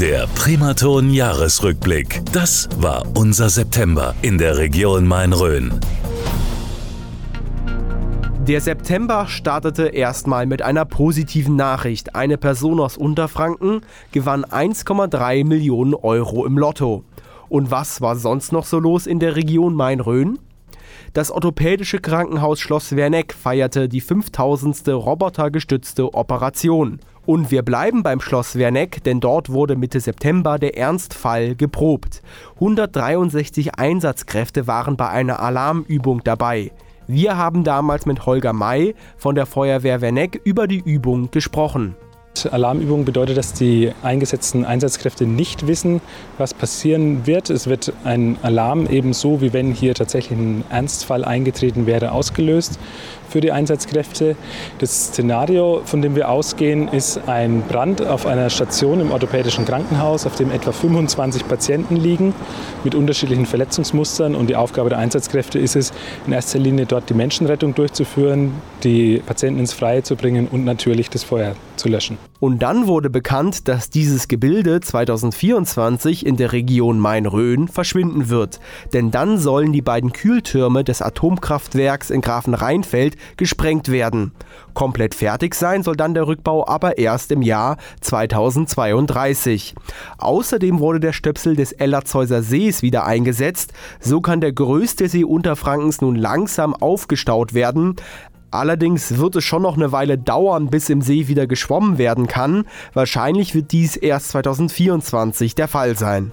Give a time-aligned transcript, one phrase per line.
[0.00, 2.20] Der Primaton Jahresrückblick.
[2.32, 5.78] Das war unser September in der Region Main-Rhön.
[8.40, 12.16] Der September startete erstmal mit einer positiven Nachricht.
[12.16, 17.04] Eine Person aus Unterfranken gewann 1,3 Millionen Euro im Lotto.
[17.48, 20.40] Und was war sonst noch so los in der Region Main-Rhön?
[21.12, 24.88] Das orthopädische Krankenhaus Schloss Werneck feierte die 5000.
[24.88, 26.98] robotergestützte Operation.
[27.26, 32.22] Und wir bleiben beim Schloss Werneck, denn dort wurde Mitte September der Ernstfall geprobt.
[32.56, 36.70] 163 Einsatzkräfte waren bei einer Alarmübung dabei.
[37.06, 41.96] Wir haben damals mit Holger May von der Feuerwehr Werneck über die Übung gesprochen.
[42.52, 46.00] Alarmübung bedeutet, dass die eingesetzten Einsatzkräfte nicht wissen,
[46.38, 47.50] was passieren wird.
[47.50, 52.78] Es wird ein Alarm ebenso, wie wenn hier tatsächlich ein Ernstfall eingetreten wäre, ausgelöst
[53.28, 54.36] für die Einsatzkräfte.
[54.78, 60.24] Das Szenario, von dem wir ausgehen, ist ein Brand auf einer Station im orthopädischen Krankenhaus,
[60.24, 62.34] auf dem etwa 25 Patienten liegen
[62.84, 64.34] mit unterschiedlichen Verletzungsmustern.
[64.34, 65.92] Und die Aufgabe der Einsatzkräfte ist es,
[66.26, 68.52] in erster Linie dort die Menschenrettung durchzuführen,
[68.84, 72.18] die Patienten ins Freie zu bringen und natürlich das Feuer zu löschen.
[72.40, 78.58] Und dann wurde bekannt, dass dieses Gebilde 2024 in der Region Main-Rhön verschwinden wird.
[78.92, 84.32] Denn dann sollen die beiden Kühltürme des Atomkraftwerks in Grafenrheinfeld gesprengt werden.
[84.72, 89.74] Komplett fertig sein soll dann der Rückbau aber erst im Jahr 2032.
[90.18, 93.72] Außerdem wurde der Stöpsel des Ellerzhäuser Sees wieder eingesetzt.
[94.00, 97.96] So kann der größte See Unterfrankens nun langsam aufgestaut werden.
[98.54, 102.66] Allerdings wird es schon noch eine Weile dauern, bis im See wieder geschwommen werden kann.
[102.92, 106.30] Wahrscheinlich wird dies erst 2024 der Fall sein.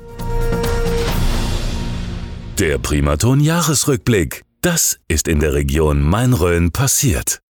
[2.60, 4.44] Der Primaton Jahresrückblick.
[4.62, 7.42] Das ist in der Region Main-Rhön passiert.